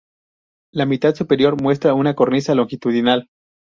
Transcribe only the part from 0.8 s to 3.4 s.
mitad superior muestra una cornisa longitudinal.